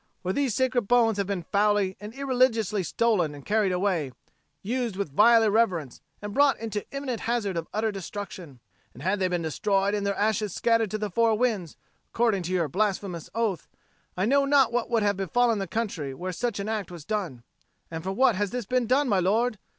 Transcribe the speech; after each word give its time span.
For 0.23 0.33
these 0.33 0.55
sacred 0.55 0.87
bones 0.87 1.17
have 1.19 1.27
been 1.27 1.45
foully 1.51 1.95
and 1.99 2.11
irreligiously 2.15 2.81
stolen 2.81 3.35
and 3.35 3.45
carried 3.45 3.71
away, 3.71 4.11
used 4.63 4.95
with 4.95 5.13
vile 5.15 5.43
irreverence 5.43 6.01
and 6.23 6.33
brought 6.33 6.57
into 6.57 6.89
imminent 6.89 7.19
hazard 7.19 7.55
of 7.55 7.67
utter 7.71 7.91
destruction: 7.91 8.61
and 8.95 9.03
had 9.03 9.19
they 9.19 9.27
been 9.27 9.43
destroyed 9.43 9.93
and 9.93 10.03
their 10.03 10.15
ashes 10.17 10.55
scattered 10.55 10.89
to 10.89 10.97
the 10.97 11.11
four 11.11 11.37
winds, 11.37 11.77
according 12.11 12.41
to 12.41 12.51
your 12.51 12.67
blasphemous 12.67 13.29
oath, 13.35 13.67
I 14.17 14.25
know 14.25 14.43
not 14.43 14.71
what 14.71 14.89
would 14.89 15.03
have 15.03 15.17
befallen 15.17 15.59
the 15.59 15.67
country 15.67 16.15
where 16.15 16.31
such 16.31 16.59
an 16.59 16.67
act 16.67 16.89
was 16.89 17.05
done. 17.05 17.43
And 17.91 18.03
for 18.03 18.11
what 18.11 18.33
has 18.33 18.49
this 18.49 18.65
been 18.65 18.87
done, 18.87 19.07
my 19.07 19.19
lord? 19.19 19.59